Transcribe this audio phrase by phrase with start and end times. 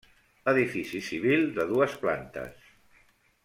[0.53, 2.69] Edifici civil de dues plantes.